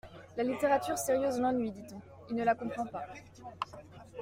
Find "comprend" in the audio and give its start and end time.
2.55-2.87